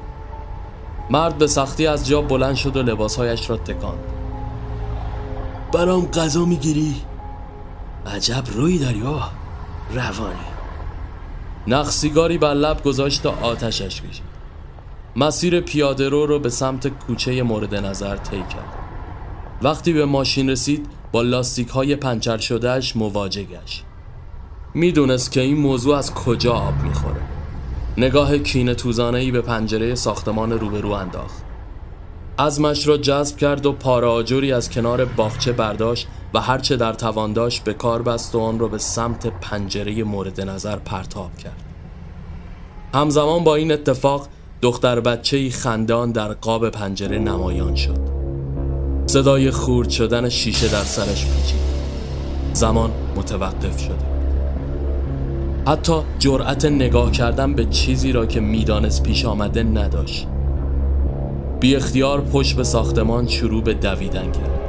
مرد 1.09 1.37
به 1.37 1.47
سختی 1.47 1.87
از 1.87 2.07
جا 2.07 2.21
بلند 2.21 2.55
شد 2.55 2.77
و 2.77 2.81
لباسهایش 2.81 3.49
را 3.49 3.57
تکاند. 3.57 4.03
برام 5.73 6.05
غذا 6.05 6.45
می‌گیری؟ 6.45 6.95
عجب 8.05 8.43
روی 8.53 8.77
داری 8.77 9.03
آه. 9.03 9.31
روانی. 9.93 10.35
نقصیگاری 11.67 12.37
بر 12.37 12.53
لب 12.53 12.83
گذاشت 12.83 13.25
و 13.25 13.29
آتشش 13.29 14.01
کشید. 14.01 14.29
مسیر 15.15 15.61
پیاده 15.61 16.09
رو 16.09 16.25
رو 16.25 16.39
به 16.39 16.49
سمت 16.49 16.87
کوچه 16.87 17.43
مورد 17.43 17.75
نظر 17.75 18.15
طی 18.15 18.37
کرد. 18.37 18.75
وقتی 19.61 19.93
به 19.93 20.05
ماشین 20.05 20.49
رسید 20.49 20.87
با 21.11 21.21
لاستیک 21.21 21.67
های 21.67 21.95
پنچر 21.95 22.37
شدهش 22.37 22.95
مواجه 22.95 23.43
گشت. 23.43 23.83
می‌دونست 24.73 25.31
که 25.31 25.41
این 25.41 25.57
موضوع 25.57 25.97
از 25.97 26.13
کجا 26.13 26.53
آب 26.53 26.73
می‌خوره. 26.83 27.21
نگاه 27.99 28.37
کینه 28.37 28.73
توزانه 28.73 29.31
به 29.31 29.41
پنجره 29.41 29.95
ساختمان 29.95 30.51
روبرو 30.51 30.91
انداخت. 30.91 31.43
ازمش 32.37 32.87
را 32.87 32.97
جذب 32.97 33.37
کرد 33.37 33.65
و 33.65 33.71
پاراجوری 33.71 34.51
از 34.51 34.69
کنار 34.69 35.05
باغچه 35.05 35.51
برداشت 35.51 36.07
و 36.33 36.39
هرچه 36.41 36.77
در 36.77 36.93
توان 36.93 37.33
داشت 37.33 37.63
به 37.63 37.73
کار 37.73 38.01
بست 38.01 38.35
و 38.35 38.39
آن 38.39 38.59
را 38.59 38.67
به 38.67 38.77
سمت 38.77 39.27
پنجره 39.27 40.03
مورد 40.03 40.41
نظر 40.41 40.75
پرتاب 40.75 41.37
کرد. 41.37 41.63
همزمان 42.93 43.43
با 43.43 43.55
این 43.55 43.71
اتفاق 43.71 44.27
دختر 44.61 44.99
بچه 44.99 45.49
خندان 45.49 46.11
در 46.11 46.33
قاب 46.33 46.69
پنجره 46.69 47.19
نمایان 47.19 47.75
شد. 47.75 47.99
صدای 49.05 49.51
خورد 49.51 49.89
شدن 49.89 50.29
شیشه 50.29 50.67
در 50.67 50.83
سرش 50.83 51.25
پیچید. 51.25 51.61
زمان 52.53 52.91
متوقف 53.15 53.79
شده 53.79 54.18
حتی 55.67 55.93
جرأت 56.19 56.65
نگاه 56.65 57.11
کردن 57.11 57.53
به 57.53 57.65
چیزی 57.65 58.11
را 58.11 58.25
که 58.25 58.39
می‌دانست 58.39 59.03
پیش 59.03 59.25
آمده 59.25 59.63
نداشت. 59.63 60.27
بی 61.59 61.75
اختیار 61.75 62.21
پشت 62.21 62.55
به 62.55 62.63
ساختمان 62.63 63.27
شروع 63.27 63.63
به 63.63 63.73
دویدن 63.73 64.31
کرد. 64.31 64.59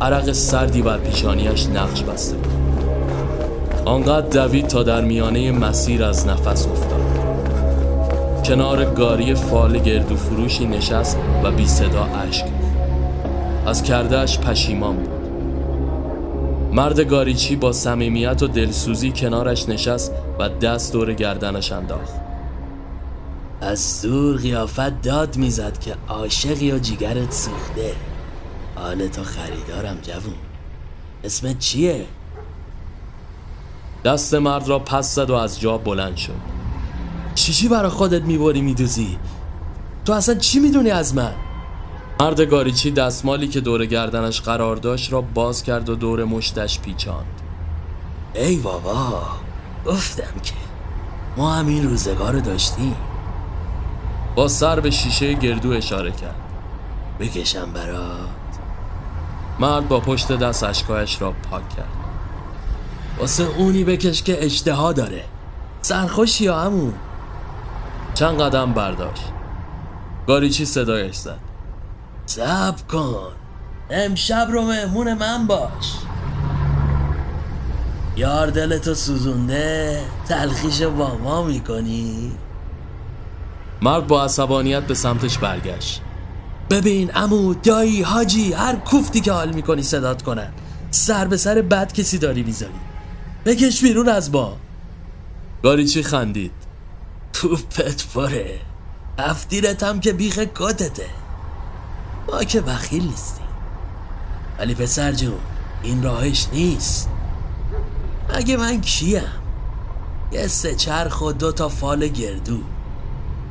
عرق 0.00 0.32
سردی 0.32 0.82
بر 0.82 0.98
پیشانیش 0.98 1.66
نقش 1.66 2.02
بسته 2.02 2.36
بود. 2.36 2.52
آنقدر 3.84 4.46
دوید 4.46 4.66
تا 4.66 4.82
در 4.82 5.04
میانه 5.04 5.52
مسیر 5.52 6.04
از 6.04 6.26
نفس 6.26 6.66
افتاد. 6.66 6.98
کنار 8.44 8.84
گاری 8.84 9.34
فال 9.34 9.78
گردو 9.78 10.16
فروشی 10.16 10.66
نشست 10.66 11.18
و 11.44 11.50
بی 11.50 11.66
صدا 11.66 12.04
اشک 12.28 12.44
از 13.66 13.82
کردهش 13.82 14.38
پشیمان 14.38 14.96
بود. 14.96 15.17
مرد 16.78 17.00
گاریچی 17.00 17.56
با 17.56 17.72
صمیمیت 17.72 18.42
و 18.42 18.46
دلسوزی 18.46 19.12
کنارش 19.12 19.68
نشست 19.68 20.12
و 20.38 20.48
دست 20.48 20.92
دور 20.92 21.14
گردنش 21.14 21.72
انداخت 21.72 22.12
از 23.60 24.02
دور 24.02 24.36
قیافت 24.36 25.02
داد 25.02 25.36
می‌زد 25.36 25.78
که 25.78 25.94
عاشقی 26.08 26.72
و 26.72 26.78
جیگرت 26.78 27.32
سوخته 27.32 27.94
حال 28.74 29.08
تو 29.08 29.22
خریدارم 29.22 29.98
جوون 30.02 30.34
اسمت 31.24 31.58
چیه؟ 31.58 32.06
دست 34.04 34.34
مرد 34.34 34.68
را 34.68 34.78
پس 34.78 35.14
زد 35.14 35.30
و 35.30 35.34
از 35.34 35.60
جا 35.60 35.78
بلند 35.78 36.16
شد 36.16 36.40
چی 37.34 37.68
برا 37.68 37.90
خودت 37.90 38.22
می‌بری 38.22 38.60
میدوزی؟ 38.60 39.18
تو 40.04 40.12
اصلا 40.12 40.34
چی 40.34 40.58
می‌دونی 40.58 40.90
از 40.90 41.14
من؟ 41.14 41.34
مرد 42.20 42.40
گاریچی 42.40 42.90
دستمالی 42.90 43.48
که 43.48 43.60
دور 43.60 43.86
گردنش 43.86 44.40
قرار 44.40 44.76
داشت 44.76 45.12
را 45.12 45.20
باز 45.20 45.62
کرد 45.62 45.88
و 45.88 45.96
دور 45.96 46.24
مشتش 46.24 46.80
پیچاند. 46.80 47.40
ای 48.34 48.56
بابا 48.56 49.22
گفتم 49.86 50.40
که 50.42 50.52
ما 51.36 51.52
همین 51.52 51.90
روزگار 51.90 52.32
رو 52.32 52.40
داشتیم. 52.40 52.96
با 54.34 54.48
سر 54.48 54.80
به 54.80 54.90
شیشه 54.90 55.34
گردو 55.34 55.70
اشاره 55.70 56.10
کرد. 56.10 56.40
بکشم 57.20 57.72
برات. 57.72 58.18
مرد 59.60 59.88
با 59.88 60.00
پشت 60.00 60.32
دست 60.32 60.64
اشکایش 60.64 61.22
را 61.22 61.34
پاک 61.50 61.68
کرد. 61.68 61.96
واسه 63.18 63.44
اونی 63.44 63.84
بکش 63.84 64.22
که 64.22 64.44
اشتها 64.44 64.92
داره. 64.92 65.24
سرخوشی 65.82 66.44
یا 66.44 66.60
همون. 66.60 66.94
چند 68.14 68.40
قدم 68.40 68.72
برداشت. 68.72 69.24
گاریچی 70.26 70.64
صدایش 70.64 71.16
زد. 71.16 71.47
سب 72.28 72.86
کن. 72.88 73.32
امشب 73.90 74.48
رو 74.50 74.62
مهمون 74.62 75.14
من 75.14 75.46
باش. 75.46 75.94
یار 78.16 78.46
دلتو 78.50 78.94
سوزونده 78.94 80.00
تلخیش 80.28 80.82
با 80.82 81.18
ما 81.18 81.42
می‌کنی؟ 81.42 82.32
مرد 83.82 84.06
با 84.06 84.24
عصبانیت 84.24 84.82
به 84.82 84.94
سمتش 84.94 85.38
برگشت. 85.38 86.00
ببین 86.70 87.10
امو 87.14 87.54
دایی 87.54 88.02
حاجی 88.02 88.52
هر 88.52 88.76
کوفتی 88.76 89.20
که 89.20 89.32
حال 89.32 89.52
می‌کنی 89.52 89.82
صدات 89.82 90.22
کنن. 90.22 90.52
سر 90.90 91.24
به 91.24 91.36
سر 91.36 91.62
بد 91.62 91.92
کسی 91.92 92.18
داری 92.18 92.42
می‌ذاری. 92.42 92.72
بکش 93.46 93.82
بیرون 93.82 94.08
از 94.08 94.32
با. 94.32 94.56
گاریچی 95.62 96.02
خندید؟ 96.02 96.52
توپت 97.32 98.04
پره. 98.14 98.60
هفتیرت 99.18 99.82
هم 99.82 100.00
که 100.00 100.12
بیخ 100.12 100.38
کتته. 100.38 101.06
ما 102.32 102.44
که 102.44 102.60
بخیل 102.60 103.02
نیستیم. 103.02 103.46
ولی 104.58 104.74
پسر 104.74 105.12
جون 105.12 105.38
این 105.82 106.02
راهش 106.02 106.46
نیست. 106.52 107.10
مگه 108.34 108.56
من 108.56 108.80
کیم؟ 108.80 109.22
یه 110.32 110.46
سه 110.46 110.74
چرخ 110.74 111.22
و 111.22 111.32
دو 111.32 111.52
تا 111.52 111.68
فال 111.68 112.06
گردو. 112.06 112.58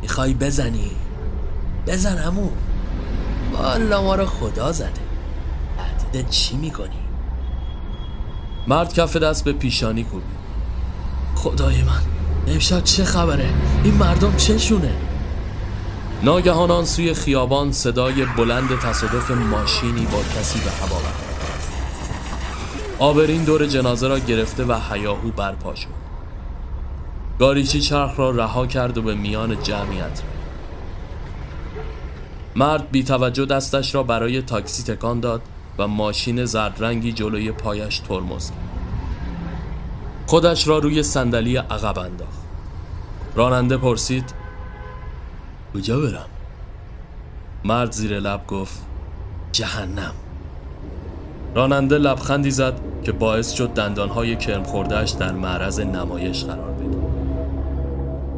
می‌خوای 0.01 0.34
بزنی؟ 0.34 0.91
بزن 1.88 2.17
همون 2.17 2.51
والا 3.53 4.01
ما 4.01 4.15
رو 4.15 4.25
خدا 4.25 4.72
زده. 4.72 4.91
تهدیدت 5.77 6.29
چی 6.29 6.57
می‌کنی؟ 6.57 7.00
مرد 8.67 8.93
کف 8.93 9.17
دست 9.17 9.43
به 9.43 9.53
پیشانی 9.53 10.03
کوبید 10.03 10.38
خدای 11.36 11.84
من 11.84 12.01
امشب 12.48 12.84
چه 12.84 13.03
خبره؟ 13.03 13.50
این 13.84 13.93
مردم 13.93 14.36
چشونه 14.36 14.93
ناگهان 16.24 16.71
آن 16.71 16.86
سوی 16.86 17.13
خیابان 17.13 17.71
صدای 17.71 18.25
بلند 18.25 18.79
تصادف 18.79 19.31
ماشینی 19.31 20.05
با 20.05 20.24
کسی 20.24 20.59
به 20.59 20.71
هوا 20.71 21.00
برد 21.00 21.27
آبرین 23.00 23.43
دور 23.43 23.65
جنازه 23.65 24.07
را 24.07 24.19
گرفته 24.19 24.65
و 24.65 24.74
حیاهو 24.74 25.31
برپا 25.31 25.75
شد. 25.75 25.88
گاریچی 27.39 27.81
چرخ 27.81 28.19
را 28.19 28.31
رها 28.31 28.67
کرد 28.67 28.97
و 28.97 29.01
به 29.01 29.15
میان 29.15 29.63
جمعیت 29.63 30.03
رفت. 30.05 30.24
مرد 32.55 32.91
بی 32.91 33.03
توجه 33.03 33.45
دستش 33.45 33.95
را 33.95 34.03
برای 34.03 34.41
تاکسی 34.41 34.83
تکان 34.83 35.19
داد 35.19 35.41
و 35.77 35.88
ماشین 35.88 36.45
زردرنگی 36.45 37.12
جلوی 37.12 37.51
پایش 37.51 38.00
ترمز 38.00 38.50
کرد. 38.50 38.59
خودش 40.27 40.67
را 40.67 40.77
روی 40.77 41.03
صندلی 41.03 41.57
عقب 41.57 42.00
انداخت. 42.00 42.41
راننده 43.36 43.77
پرسید 43.77 44.33
کجا 45.74 46.00
برم؟ 46.00 46.25
مرد 47.63 47.91
زیر 47.91 48.19
لب 48.19 48.47
گفت 48.47 48.81
جهنم. 49.51 50.13
راننده 51.55 51.97
لبخندی 51.97 52.51
زد 52.51 52.74
که 53.03 53.12
باعث 53.12 53.51
شد 53.51 53.69
دندانهای 53.69 54.36
کرم 54.36 54.63
خوردهش 54.63 55.09
در 55.09 55.31
معرض 55.31 55.79
نمایش 55.79 56.43
قرار 56.43 56.71
بده. 56.71 56.97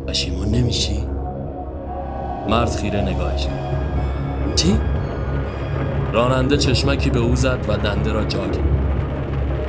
پشیمون 0.08 0.48
نمیشی؟ 0.48 1.04
مرد 2.50 2.70
خیره 2.70 3.02
نگاهش 3.02 3.46
کرد. 3.46 4.56
چی؟ 4.56 4.78
راننده 6.14 6.58
چشمکی 6.58 7.10
به 7.10 7.20
او 7.20 7.36
زد 7.36 7.66
و 7.68 7.78
دنده 7.78 8.12
را 8.12 8.26
جا 8.26 8.48
کرد 8.48 8.79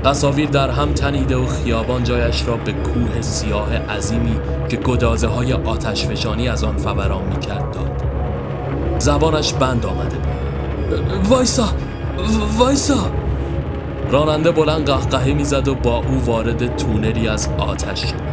تصاویر 0.04 0.48
در 0.48 0.70
هم 0.70 0.92
تنیده 0.92 1.36
و 1.36 1.46
خیابان 1.46 2.04
جایش 2.04 2.44
را 2.46 2.56
به 2.56 2.72
کوه 2.72 3.20
سیاه 3.20 3.76
عظیمی 3.76 4.40
که 4.68 4.76
گدازه 4.76 5.26
های 5.26 5.52
آتش 5.52 6.06
فشانی 6.06 6.48
از 6.48 6.64
آن 6.64 6.76
فوران 6.76 7.22
می 7.24 7.40
کرد 7.40 7.70
داد. 7.70 8.02
زبانش 8.98 9.52
بند 9.52 9.86
آمده 9.86 10.16
بود. 10.16 11.28
وایسا 11.28 11.68
وایسا. 12.58 13.10
راننده 14.10 14.50
بلند 14.50 14.86
قهقهه 14.86 15.32
می‌زد 15.32 15.68
و 15.68 15.74
با 15.74 15.96
او 15.96 16.24
وارد 16.24 16.76
تونری 16.76 17.28
از 17.28 17.48
آتش 17.58 18.00
شد. 18.02 18.30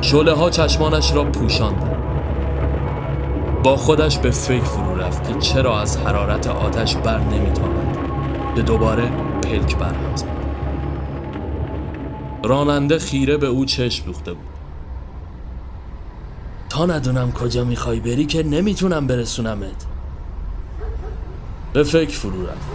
شله 0.00 0.32
ها 0.32 0.50
چشمانش 0.50 1.14
را 1.14 1.24
پوشاند 1.24 1.98
با 3.62 3.76
خودش 3.76 4.18
به 4.18 4.30
فکر 4.30 4.64
فرو 4.64 4.96
رفت 4.96 5.28
که 5.28 5.38
چرا 5.38 5.80
از 5.80 5.96
حرارت 5.96 6.46
آتش 6.46 6.96
بر 6.96 7.18
نمی‌تواند 7.18 7.96
که 8.56 8.62
دوباره 8.62 9.10
پلک 9.42 9.76
برهم 9.76 10.16
زد 10.16 10.37
راننده 12.48 12.98
خیره 12.98 13.36
به 13.36 13.46
او 13.46 13.64
چشم 13.64 14.04
دوخته 14.04 14.32
بود. 14.32 14.48
تا 16.68 16.86
ندونم 16.86 17.32
کجا 17.32 17.64
می‌خوای 17.64 18.00
بری 18.00 18.26
که 18.26 18.42
نمی‌تونم 18.42 19.06
برسونمت. 19.06 19.86
به 21.72 21.82
فکر 21.82 22.18
فرو 22.18 22.46
رفت. 22.46 22.68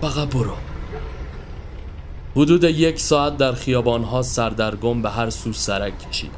فقط 0.00 0.28
برو. 0.28 0.54
حدود 2.36 2.64
یک 2.64 3.00
ساعت 3.00 3.36
در 3.36 3.52
خیابانها 3.52 4.22
سردرگم 4.22 5.02
به 5.02 5.10
هر 5.10 5.30
سو 5.30 5.52
سرک 5.52 6.08
کشید. 6.10 6.32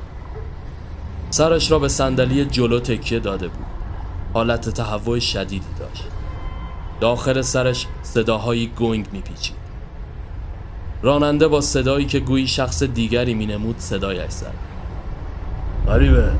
سرش 1.30 1.70
را 1.70 1.78
به 1.78 1.88
صندلی 1.88 2.44
جلو 2.44 2.80
تکیه 2.80 3.18
داده 3.18 3.48
بود. 3.48 3.66
حالت 4.34 4.68
تهوع 4.68 5.18
شدیدی 5.18 5.66
داشت. 5.78 6.04
داخل 7.00 7.42
سرش 7.42 7.86
صداهایی 8.02 8.72
گنگ 8.78 9.06
میپیچید. 9.12 9.63
راننده 11.04 11.48
با 11.48 11.60
صدایی 11.60 12.06
که 12.06 12.20
گویی 12.20 12.46
شخص 12.46 12.82
دیگری 12.82 13.34
مینمود 13.34 13.78
صدایش 13.78 14.30
زد. 14.30 14.54
غریبه 15.86 16.32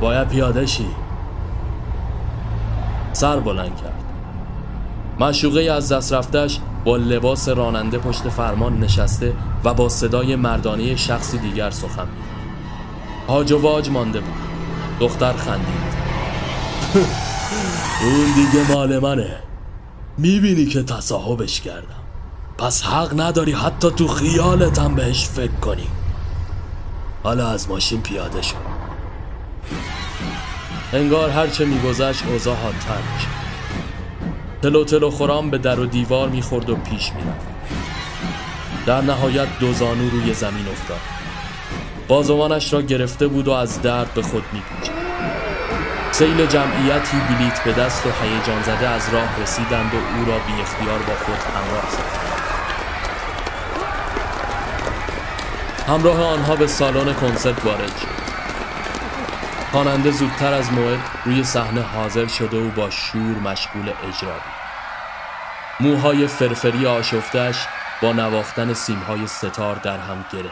باید 0.00 0.28
پیاده 0.28 0.66
شی. 0.66 0.86
سر 3.12 3.40
بلند 3.40 3.76
کرد. 3.76 4.02
مشوقه 5.20 5.60
از 5.60 5.92
دست 5.92 6.12
رفتش 6.12 6.58
با 6.84 6.96
لباس 6.96 7.48
راننده 7.48 7.98
پشت 7.98 8.28
فرمان 8.28 8.80
نشسته 8.80 9.32
و 9.64 9.74
با 9.74 9.88
صدای 9.88 10.36
مردانه 10.36 10.96
شخصی 10.96 11.38
دیگر 11.38 11.70
سخن 11.70 12.04
می 12.04 12.22
هاج 13.28 13.52
و 13.52 13.60
واج 13.60 13.90
مانده 13.90 14.20
بود. 14.20 14.34
دختر 15.00 15.32
خندید. 15.32 15.92
اون 18.04 18.26
دیگه 18.34 18.72
مال 18.72 18.98
منه. 18.98 19.36
می‌بینی 20.18 20.66
که 20.66 20.82
تصاحبش 20.82 21.60
کردم. 21.60 22.01
پس 22.58 22.82
حق 22.82 23.20
نداری 23.20 23.52
حتی 23.52 23.90
تو 23.90 24.08
خیالتم 24.08 24.94
بهش 24.94 25.28
فکر 25.28 25.52
کنی. 25.52 25.86
حالا 27.22 27.48
از 27.48 27.68
ماشین 27.68 28.02
پیاده 28.02 28.42
شد 28.42 28.56
انگار 30.92 31.30
هرچه 31.30 31.64
میگذشت 31.64 32.26
اوضاع 32.26 32.56
حادتر 32.56 32.98
میشه 33.14 33.28
تلو 34.62 34.84
تلو 34.84 35.10
خورام 35.10 35.50
به 35.50 35.58
در 35.58 35.80
و 35.80 35.86
دیوار 35.86 36.28
می‌خورد 36.28 36.70
و 36.70 36.76
پیش 36.76 37.12
می‌رفت. 37.12 37.46
در 38.86 39.00
نهایت 39.00 39.58
دو 39.60 39.72
زانو 39.72 40.10
روی 40.10 40.34
زمین 40.34 40.68
افتاد. 40.68 41.00
بازوانش 42.08 42.72
را 42.72 42.82
گرفته 42.82 43.26
بود 43.26 43.48
و 43.48 43.52
از 43.52 43.82
درد 43.82 44.14
به 44.14 44.22
خود 44.22 44.42
میپیچید 44.52 45.02
سیل 46.12 46.46
جمعیتی 46.46 47.16
بلیت 47.16 47.64
به 47.64 47.72
دست 47.72 48.06
و 48.06 48.08
هیجان 48.22 48.62
زده 48.62 48.88
از 48.88 49.08
راه 49.12 49.40
رسیدند 49.42 49.94
و 49.94 49.96
او 49.96 50.24
را 50.24 50.38
بی 50.38 50.62
اختیار 50.62 50.98
با 50.98 51.14
خود 51.24 51.38
همراه 51.54 51.90
ساختند. 51.90 52.41
همراه 55.88 56.26
آنها 56.26 56.56
به 56.56 56.66
سالن 56.66 57.14
کنسرت 57.14 57.64
وارد 57.64 57.96
شد. 57.96 58.22
خواننده 59.70 60.10
زودتر 60.10 60.54
از 60.54 60.72
موعد 60.72 61.00
روی 61.24 61.44
صحنه 61.44 61.82
حاضر 61.82 62.26
شده 62.26 62.56
و 62.56 62.70
با 62.70 62.90
شور 62.90 63.38
مشغول 63.38 63.92
اجرا 64.08 64.32
بود. 64.32 64.62
موهای 65.80 66.26
فرفری 66.26 66.86
آشفتش 66.86 67.66
با 68.02 68.12
نواختن 68.12 68.74
سیمهای 68.74 69.26
ستار 69.26 69.76
در 69.76 69.98
هم 69.98 70.24
گره. 70.32 70.50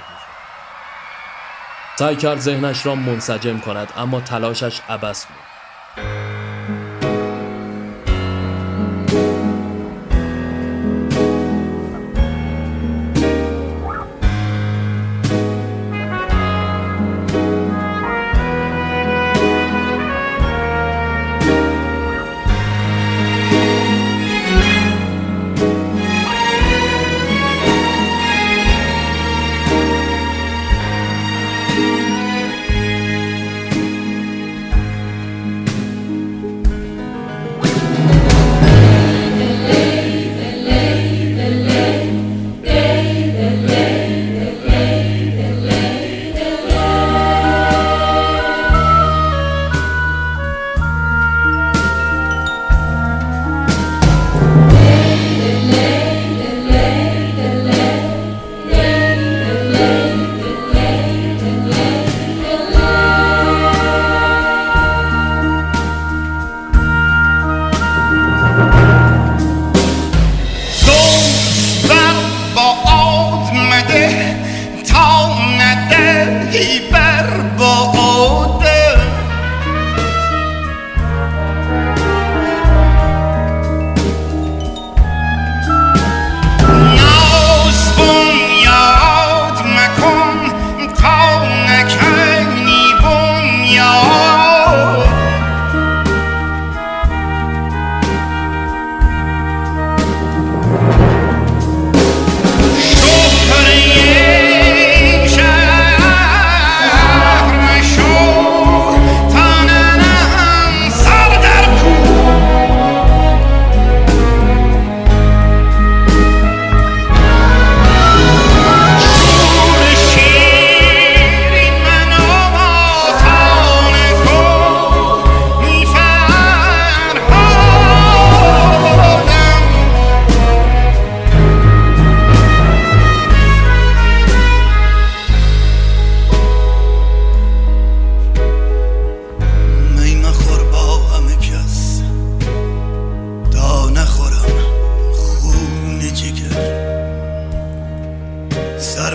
سعی 1.96 2.16
کرد 2.16 2.38
ذهنش 2.38 2.86
را 2.86 2.94
منسجم 2.94 3.58
کند 3.58 3.92
اما 3.96 4.20
تلاشش 4.20 4.80
عبس 4.88 5.26
بود. 5.26 5.49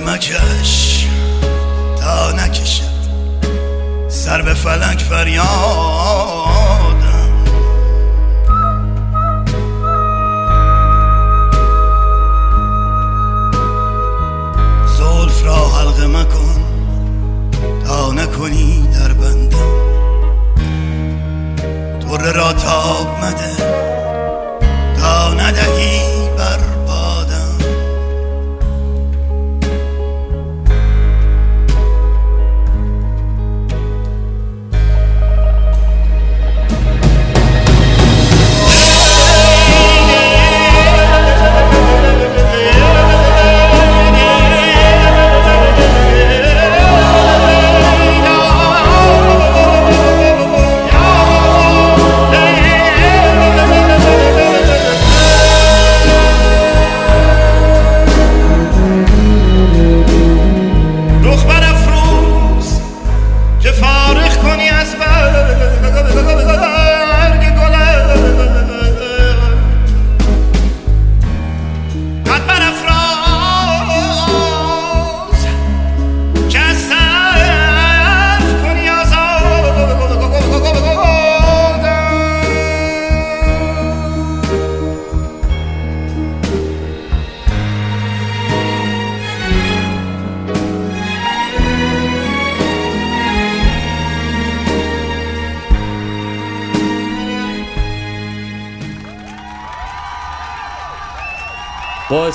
مکش 0.05 1.07
تا 2.01 2.31
نکشد 2.31 2.95
سر 4.07 4.41
به 4.41 4.53
فلک 4.53 4.99
فریادم. 4.99 5.45
زولف 14.97 15.45
را 15.45 15.69
حلقه 15.69 16.07
مکن 16.07 16.61
تا 17.87 18.11
نکنی 18.11 18.87
در 18.93 19.13
بندم. 19.13 19.75
دور 21.99 22.31
را 22.31 22.53
تاب 22.53 23.07
مده 23.23 23.55
تا 25.01 25.33
ندهی 25.33 26.04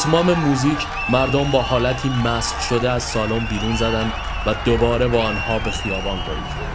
اتمام 0.01 0.33
موزیک 0.33 0.87
مردم 1.11 1.51
با 1.51 1.63
حالتی 1.63 2.09
مسخ 2.09 2.61
شده 2.61 2.91
از 2.91 3.03
سالن 3.03 3.39
بیرون 3.39 3.77
زدند 3.77 4.13
و 4.47 4.55
دوباره 4.65 5.09
با 5.09 5.23
آنها 5.23 5.59
به 5.59 5.71
خیابان 5.71 6.17
دوید 6.17 6.71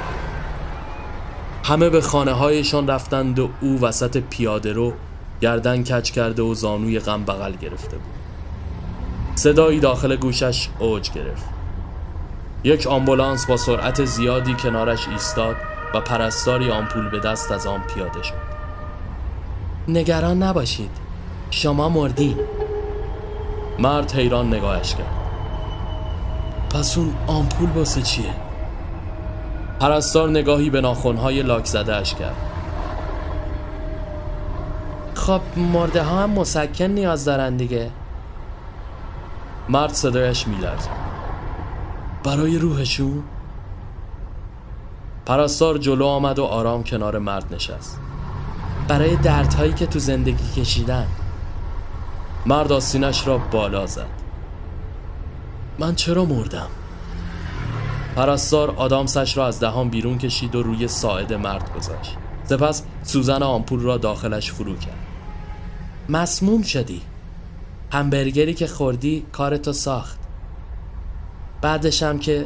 همه 1.64 1.90
به 1.90 2.02
خانه 2.02 2.32
هایشان 2.32 2.88
رفتند 2.88 3.40
و 3.40 3.50
او 3.62 3.82
وسط 3.82 4.18
پیاده 4.18 4.74
رو 4.74 4.94
گردن 5.42 5.84
کج 5.84 6.12
کرده 6.12 6.42
و 6.42 6.54
زانوی 6.54 7.00
غم 7.00 7.24
بغل 7.24 7.52
گرفته 7.56 7.98
بود. 7.98 8.16
صدایی 9.36 9.80
داخل 9.80 10.16
گوشش 10.16 10.70
اوج 10.80 11.12
گرفت. 11.12 11.46
یک 12.64 12.88
آمبولانس 12.88 13.46
با 13.46 13.58
سرعت 13.58 14.06
زیادی 14.06 14.54
کنارش 14.54 15.08
ایستاد 15.08 15.56
و 15.94 16.02
پرستاری 16.02 16.72
آمپول 16.72 17.10
به 17.10 17.20
دست 17.20 17.52
از 17.52 17.68
آن 17.68 17.82
پیاده 17.94 18.24
شد. 18.24 18.34
نگران 19.88 20.44
نباشید. 20.44 20.92
شما 21.50 21.90
مردین. 21.90 22.38
مرد 23.80 24.12
حیران 24.12 24.48
نگاهش 24.48 24.96
کرد. 24.96 25.26
پس 26.70 26.98
اون 26.98 27.14
آمپول 27.28 27.70
واسه 27.70 28.02
چیه؟ 28.02 28.34
پرستار 29.80 30.30
نگاهی 30.30 30.70
به 30.70 30.82
ناخونهای 30.82 31.42
لاک 31.42 31.66
زده 31.66 31.96
اش 31.96 32.16
کرد. 32.16 32.36
خب 35.14 35.42
مرده 35.58 36.04
ها 36.04 36.24
هم 36.24 36.30
مسکن 36.30 36.86
نیاز 36.86 37.26
دارن 37.26 37.58
دیگه. 37.58 37.92
مرد 39.70 39.94
صدایش 39.94 40.48
میلرز 40.48 40.88
برای 42.24 42.58
روحشون؟ 42.58 43.24
پرستار 45.26 45.78
جلو 45.78 46.06
آمد 46.06 46.40
و 46.40 46.46
آرام 46.46 46.84
کنار 46.84 47.20
مرد 47.20 47.54
نشست. 47.54 48.00
برای 48.88 49.16
دردهایی 49.16 49.74
که 49.74 49.86
تو 49.86 50.00
زندگی 50.00 50.62
کشیدن. 50.62 51.08
مرد 52.48 52.72
آستینش 52.72 53.28
را 53.28 53.38
بالا 53.38 53.86
زد. 53.86 54.06
من 55.80 55.96
چرا 55.96 56.26
مردم؟ 56.26 56.68
پرستار 58.16 58.72
آدامسش 58.72 59.38
را 59.38 59.48
از 59.48 59.60
دهان 59.60 59.90
بیرون 59.90 60.18
کشید 60.18 60.56
و 60.56 60.64
روی 60.64 60.88
ساعد 60.88 61.34
مرد 61.34 61.74
گذاشت. 61.76 62.18
سپس 62.44 62.84
سوزن 63.04 63.44
آمپول 63.44 63.80
را 63.80 63.98
داخلش 63.98 64.52
فرو 64.52 64.76
کرد. 64.76 65.06
مسموم 66.10 66.62
شدی. 66.62 67.02
همبرگری 67.92 68.54
که 68.54 68.68
خوردی 68.68 69.26
کارتو 69.32 69.74
ساخت. 69.74 70.20
بعدش 71.62 72.04
هم 72.04 72.20
که 72.20 72.46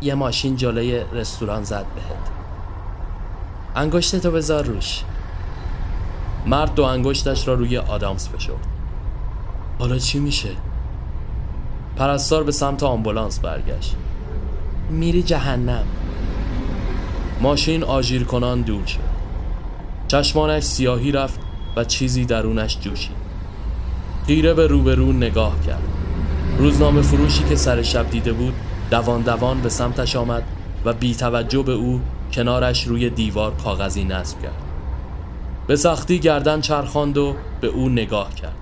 یه 0.00 0.14
ماشین 0.14 0.56
جلوی 0.56 1.02
رستوران 1.12 1.64
زد 1.64 1.86
بهت. 1.94 2.30
انگشتتو 3.76 4.30
بذار 4.30 4.64
روش. 4.64 5.02
مرد 6.46 6.74
دو 6.74 6.84
انگشتش 6.84 7.48
را 7.48 7.54
روی 7.54 7.78
آدامس 7.78 8.28
فشرد. 8.28 8.79
حالا 9.80 9.98
چی 9.98 10.18
میشه؟ 10.18 10.48
پرستار 11.96 12.44
به 12.44 12.52
سمت 12.52 12.82
آمبولانس 12.82 13.38
برگشت. 13.38 13.96
میری 14.90 15.22
جهنم. 15.22 15.84
ماشین 17.40 17.84
آژیر 17.84 18.24
کنان 18.24 18.62
دور 18.62 18.86
شد. 18.86 18.98
چشمانش 20.08 20.62
سیاهی 20.62 21.12
رفت 21.12 21.40
و 21.76 21.84
چیزی 21.84 22.24
درونش 22.24 22.78
جوشید. 22.80 23.16
خیره 24.26 24.54
به 24.54 24.66
روبرو 24.66 25.12
نگاه 25.12 25.60
کرد. 25.66 25.82
روزنامه 26.58 27.02
فروشی 27.02 27.44
که 27.44 27.56
سر 27.56 27.82
شب 27.82 28.10
دیده 28.10 28.32
بود 28.32 28.54
دوان 28.90 29.22
دوان 29.22 29.60
به 29.60 29.68
سمتش 29.68 30.16
آمد 30.16 30.42
و 30.84 30.92
بی 30.92 31.14
توجه 31.14 31.62
به 31.62 31.72
او 31.72 32.00
کنارش 32.32 32.84
روی 32.84 33.10
دیوار 33.10 33.54
کاغذی 33.54 34.04
نصب 34.04 34.42
کرد. 34.42 34.62
به 35.66 35.76
سختی 35.76 36.18
گردن 36.18 36.60
چرخاند 36.60 37.18
و 37.18 37.34
به 37.60 37.66
او 37.66 37.88
نگاه 37.88 38.34
کرد. 38.34 38.59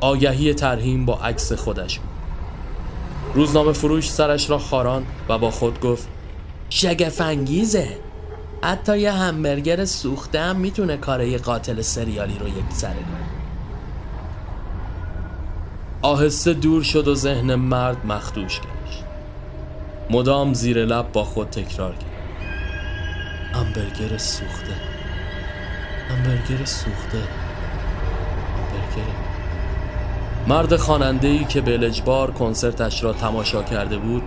آگهی 0.00 0.54
ترهیم 0.54 1.04
با 1.04 1.18
عکس 1.18 1.52
خودش. 1.52 2.00
روزنامه 3.34 3.72
فروش 3.72 4.10
سرش 4.10 4.50
را 4.50 4.58
خاران 4.58 5.06
و 5.28 5.38
با 5.38 5.50
خود 5.50 5.80
گفت 5.80 6.08
شگفت 6.70 7.20
انگیزه 7.20 7.88
حتی 8.62 8.98
یه 8.98 9.12
همبرگر 9.12 9.84
سوخته 9.84 10.40
هم 10.40 10.56
می‌تونه 10.56 10.96
کار 10.96 11.22
یه 11.22 11.38
قاتل 11.38 11.82
سریالی 11.82 12.38
رو 12.38 12.48
یک 12.48 12.72
سره 12.72 12.92
کنه. 12.92 13.28
آهسته 16.02 16.52
دور 16.52 16.82
شد 16.82 17.08
و 17.08 17.14
ذهن 17.14 17.54
مرد 17.54 18.06
مخدوش 18.06 18.60
گشت. 18.60 19.04
مدام 20.10 20.54
زیر 20.54 20.84
لب 20.84 21.12
با 21.12 21.24
خود 21.24 21.50
تکرار 21.50 21.92
کرد. 21.92 22.04
همبرگر 23.54 24.18
سوخته. 24.18 24.74
همبرگر 26.10 26.64
سوخته 26.64 27.18
همبرگر 28.56 29.12
مرد 30.48 30.76
خواننده 30.76 31.28
ای 31.28 31.44
که 31.44 31.60
به 31.60 31.86
اجبار 31.86 32.30
کنسرتش 32.30 33.04
را 33.04 33.12
تماشا 33.12 33.62
کرده 33.62 33.98
بود 33.98 34.22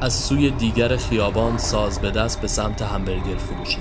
از 0.00 0.12
سوی 0.12 0.50
دیگر 0.50 0.96
خیابان 0.96 1.58
ساز 1.58 1.98
به 1.98 2.10
دست 2.10 2.40
به 2.40 2.48
سمت 2.48 2.82
همبرگر 2.82 3.36
فروشی. 3.36 3.78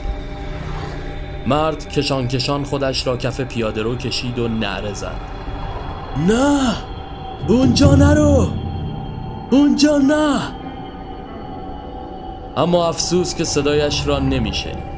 مرد 1.48 1.90
کشان 1.90 2.28
کشان 2.28 2.64
خودش 2.64 3.08
را 3.08 3.18
کف 3.18 3.42
پیاده 3.42 3.82
رو 3.82 3.96
کشید 3.96 4.40
و 4.40 4.48
نعره 4.48 4.94
زد. 4.94 5.20
نه! 6.28 6.76
اونجا 7.48 7.96
نرو! 7.96 8.48
اونجا 9.52 9.98
نه! 9.98 10.40
اما 12.58 12.88
افسوس 12.88 13.36
که 13.36 13.44
صدایش 13.44 14.08
را 14.08 14.20
نمیشنید. 14.20 14.96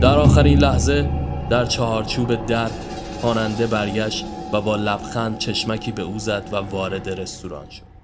در 0.00 0.18
آخرین 0.18 0.58
لحظه 0.58 1.10
در 1.50 1.64
چهارچوب 1.64 2.46
در 2.46 2.70
خواننده 3.20 3.66
برگشت 3.66 4.24
و 4.52 4.60
با 4.60 4.76
لبخند 4.76 5.38
چشمکی 5.38 5.92
به 5.92 6.02
او 6.02 6.18
زد 6.18 6.48
و 6.52 6.56
وارد 6.56 7.08
رستوران 7.08 7.70
شد. 7.70 7.96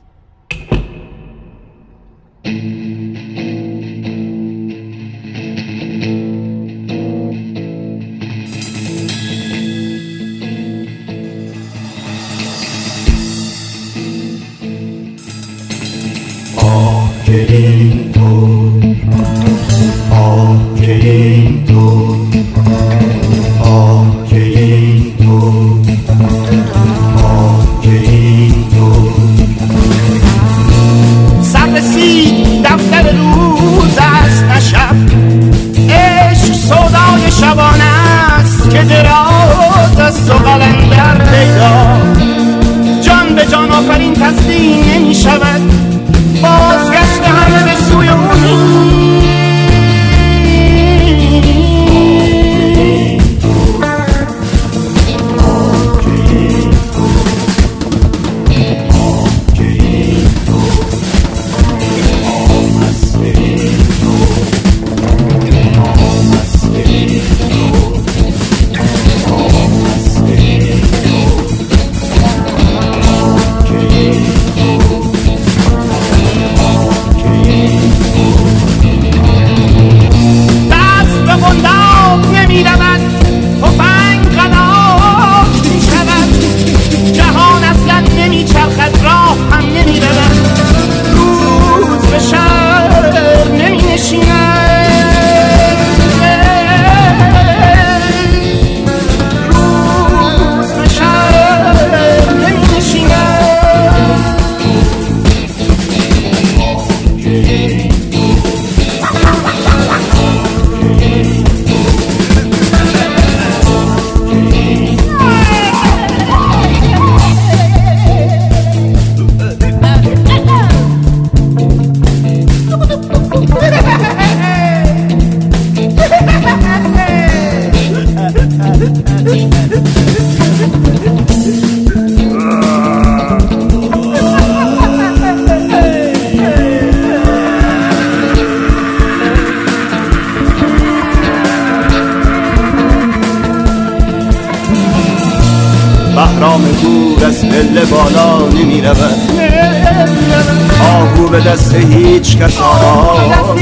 دست 151.52 151.74
هیچ 151.74 152.36
کس 152.36 152.60
آرام 152.60 153.56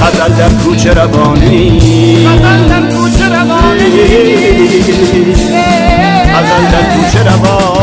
خطر 0.00 0.28
در 0.28 0.48
کوچه 0.48 0.94
روانی. 0.94 1.80
خطر 2.26 2.58
در 2.68 2.80
کوچه 2.96 3.28
روانی. 3.28 3.88
خطر 6.34 6.62
در 6.72 6.84
کوچه 6.94 7.22
روانی. 7.22 7.77